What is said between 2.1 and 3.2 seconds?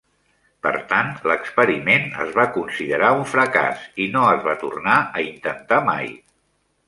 es va considerar